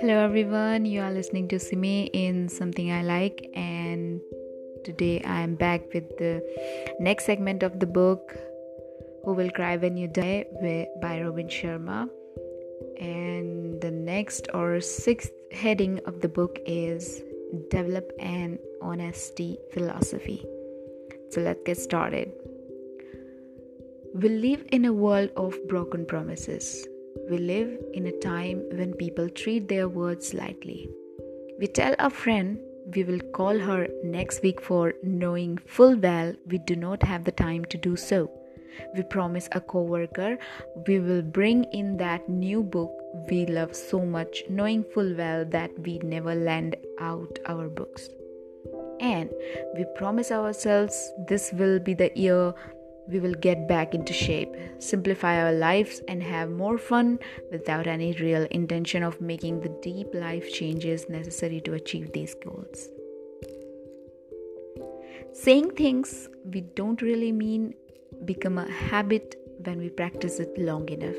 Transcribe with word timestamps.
Hello, 0.00 0.24
everyone. 0.24 0.86
You 0.86 1.02
are 1.02 1.12
listening 1.12 1.48
to 1.48 1.58
Simi 1.58 2.06
in 2.06 2.48
Something 2.48 2.90
I 2.90 3.02
Like, 3.02 3.50
and 3.54 4.22
today 4.82 5.20
I 5.26 5.40
am 5.40 5.56
back 5.56 5.92
with 5.92 6.16
the 6.16 6.42
next 7.00 7.26
segment 7.26 7.62
of 7.62 7.80
the 7.80 7.86
book, 7.86 8.34
Who 9.24 9.34
Will 9.34 9.50
Cry 9.50 9.76
When 9.76 9.98
You 9.98 10.08
Die 10.08 10.46
by 11.02 11.20
Robin 11.20 11.48
Sharma. 11.48 12.08
And 12.98 13.78
the 13.82 13.90
next 13.90 14.48
or 14.54 14.80
sixth 14.80 15.32
heading 15.50 16.00
of 16.06 16.22
the 16.22 16.28
book 16.28 16.60
is 16.64 17.20
Develop 17.68 18.10
an 18.18 18.58
Honesty 18.80 19.58
Philosophy. 19.74 20.46
So 21.28 21.42
let's 21.42 21.60
get 21.66 21.76
started. 21.76 22.32
We 24.14 24.28
live 24.28 24.64
in 24.70 24.84
a 24.84 24.92
world 24.92 25.30
of 25.36 25.56
broken 25.68 26.06
promises 26.06 26.86
we 27.28 27.38
live 27.38 27.78
in 27.94 28.06
a 28.06 28.18
time 28.18 28.62
when 28.72 28.94
people 28.94 29.28
treat 29.28 29.68
their 29.68 29.88
words 29.88 30.34
lightly. 30.34 30.88
We 31.58 31.66
tell 31.66 31.94
a 31.98 32.10
friend 32.10 32.58
we 32.94 33.04
will 33.04 33.20
call 33.32 33.58
her 33.58 33.88
next 34.02 34.42
week 34.42 34.60
for 34.60 34.94
knowing 35.02 35.58
full 35.66 35.96
well 35.96 36.34
we 36.46 36.58
do 36.58 36.74
not 36.74 37.02
have 37.02 37.24
the 37.24 37.32
time 37.32 37.64
to 37.66 37.78
do 37.78 37.96
so. 37.96 38.30
We 38.96 39.02
promise 39.02 39.48
a 39.52 39.60
coworker 39.60 40.38
we 40.86 40.98
will 40.98 41.22
bring 41.22 41.64
in 41.72 41.96
that 41.98 42.28
new 42.28 42.62
book 42.62 42.92
we 43.30 43.46
love 43.46 43.76
so 43.76 44.00
much, 44.04 44.42
knowing 44.48 44.84
full 44.84 45.14
well 45.14 45.44
that 45.46 45.70
we 45.78 45.98
never 45.98 46.34
lend 46.34 46.76
out 46.98 47.38
our 47.46 47.68
books. 47.68 48.08
And 49.00 49.30
we 49.76 49.84
promise 49.96 50.32
ourselves 50.32 51.12
this 51.28 51.52
will 51.52 51.78
be 51.78 51.94
the 51.94 52.10
year 52.14 52.54
we 53.08 53.18
will 53.18 53.34
get 53.34 53.68
back 53.68 53.94
into 53.94 54.12
shape, 54.12 54.54
simplify 54.78 55.42
our 55.42 55.52
lives, 55.52 56.00
and 56.08 56.22
have 56.22 56.50
more 56.50 56.78
fun 56.78 57.18
without 57.50 57.86
any 57.86 58.12
real 58.14 58.46
intention 58.50 59.02
of 59.02 59.20
making 59.20 59.60
the 59.60 59.76
deep 59.82 60.14
life 60.14 60.52
changes 60.52 61.08
necessary 61.08 61.60
to 61.62 61.74
achieve 61.74 62.12
these 62.12 62.34
goals. 62.34 62.88
Saying 65.32 65.72
things 65.72 66.28
we 66.44 66.60
don't 66.60 67.02
really 67.02 67.32
mean 67.32 67.74
become 68.24 68.58
a 68.58 68.70
habit 68.70 69.36
when 69.64 69.78
we 69.78 69.88
practice 69.88 70.38
it 70.38 70.56
long 70.58 70.88
enough. 70.88 71.16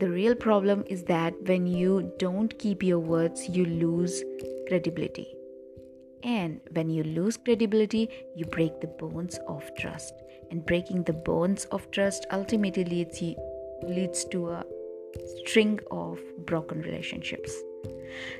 The 0.00 0.08
real 0.08 0.34
problem 0.34 0.84
is 0.86 1.02
that 1.04 1.34
when 1.42 1.66
you 1.66 2.12
don't 2.18 2.56
keep 2.58 2.82
your 2.82 3.00
words, 3.00 3.48
you 3.48 3.64
lose 3.64 4.22
credibility. 4.68 5.37
And 6.22 6.60
when 6.72 6.90
you 6.90 7.04
lose 7.04 7.36
credibility, 7.36 8.08
you 8.34 8.44
break 8.46 8.80
the 8.80 8.86
bones 8.86 9.38
of 9.46 9.70
trust. 9.76 10.14
And 10.50 10.64
breaking 10.64 11.04
the 11.04 11.12
bones 11.12 11.66
of 11.66 11.90
trust 11.90 12.26
ultimately 12.32 12.84
leads, 12.84 13.22
leads 13.82 14.24
to 14.26 14.50
a 14.50 14.64
string 15.46 15.80
of 15.90 16.18
broken 16.46 16.80
relationships. 16.80 17.52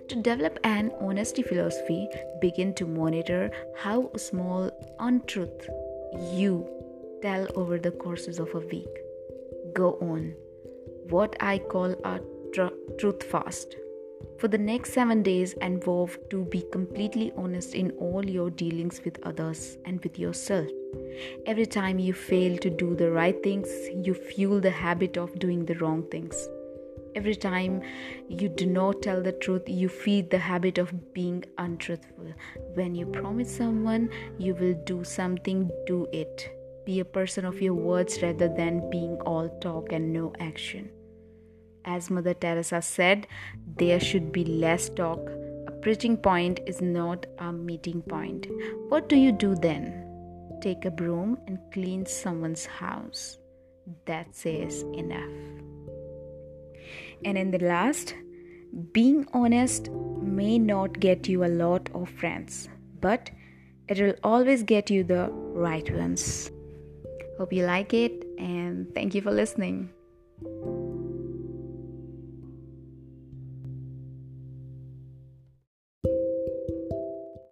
To 0.08 0.16
develop 0.16 0.58
an 0.64 0.92
honesty 1.00 1.42
philosophy, 1.42 2.08
begin 2.40 2.74
to 2.74 2.86
monitor 2.86 3.50
how 3.76 4.10
small 4.16 4.70
untruth 4.98 5.68
you 6.32 6.66
tell 7.20 7.46
over 7.54 7.78
the 7.78 7.90
courses 7.90 8.38
of 8.38 8.54
a 8.54 8.60
week. 8.60 8.88
Go 9.74 9.98
on 10.00 10.34
what 11.10 11.36
I 11.40 11.58
call 11.58 11.92
a 12.04 12.20
tr- 12.52 12.74
truth 12.98 13.22
fast 13.22 13.76
for 14.38 14.48
the 14.48 14.58
next 14.58 14.92
seven 14.92 15.22
days, 15.22 15.54
and 15.60 15.82
vow 15.82 16.08
to 16.30 16.44
be 16.44 16.62
completely 16.72 17.32
honest 17.36 17.74
in 17.74 17.90
all 17.92 18.24
your 18.24 18.50
dealings 18.50 19.00
with 19.04 19.18
others 19.24 19.78
and 19.84 20.00
with 20.02 20.18
yourself. 20.18 20.68
Every 21.46 21.66
time 21.66 21.98
you 21.98 22.12
fail 22.12 22.56
to 22.58 22.70
do 22.70 22.94
the 22.94 23.10
right 23.10 23.42
things, 23.42 23.68
you 23.94 24.14
fuel 24.14 24.60
the 24.60 24.70
habit 24.70 25.16
of 25.16 25.38
doing 25.38 25.64
the 25.64 25.74
wrong 25.76 26.04
things. 26.10 26.48
Every 27.14 27.34
time 27.34 27.82
you 28.28 28.48
do 28.48 28.66
not 28.66 29.02
tell 29.02 29.22
the 29.22 29.32
truth, 29.32 29.62
you 29.66 29.88
feed 29.88 30.30
the 30.30 30.38
habit 30.38 30.78
of 30.78 31.12
being 31.12 31.44
untruthful. 31.56 32.32
When 32.74 32.94
you 32.94 33.06
promise 33.06 33.56
someone 33.56 34.10
you 34.38 34.54
will 34.54 34.74
do 34.84 35.02
something, 35.02 35.70
do 35.86 36.06
it. 36.12 36.50
Be 36.86 37.00
a 37.00 37.04
person 37.04 37.44
of 37.44 37.60
your 37.60 37.74
words 37.74 38.22
rather 38.22 38.48
than 38.48 38.88
being 38.88 39.16
all 39.22 39.48
talk 39.60 39.92
and 39.92 40.12
no 40.12 40.32
action. 40.38 40.90
As 41.88 42.10
Mother 42.10 42.34
Teresa 42.34 42.82
said, 42.82 43.26
there 43.78 43.98
should 43.98 44.30
be 44.30 44.44
less 44.44 44.90
talk. 44.90 45.30
A 45.66 45.72
preaching 45.72 46.18
point 46.18 46.60
is 46.66 46.82
not 46.82 47.24
a 47.38 47.50
meeting 47.50 48.02
point. 48.02 48.46
What 48.90 49.08
do 49.08 49.16
you 49.16 49.32
do 49.32 49.54
then? 49.54 50.04
Take 50.60 50.84
a 50.84 50.90
broom 50.90 51.38
and 51.46 51.58
clean 51.72 52.04
someone's 52.04 52.66
house. 52.66 53.38
That 54.04 54.36
says 54.36 54.82
enough. 54.92 55.32
And 57.24 57.38
in 57.38 57.50
the 57.50 57.64
last, 57.64 58.14
being 58.92 59.26
honest 59.32 59.90
may 59.90 60.58
not 60.58 61.00
get 61.00 61.26
you 61.26 61.44
a 61.44 61.54
lot 61.64 61.88
of 61.94 62.10
friends, 62.10 62.68
but 63.00 63.30
it 63.88 63.98
will 63.98 64.14
always 64.22 64.62
get 64.62 64.90
you 64.90 65.04
the 65.04 65.30
right 65.32 65.90
ones. 65.96 66.50
Hope 67.38 67.50
you 67.50 67.64
like 67.64 67.94
it 67.94 68.26
and 68.36 68.94
thank 68.94 69.14
you 69.14 69.22
for 69.22 69.30
listening. 69.30 69.88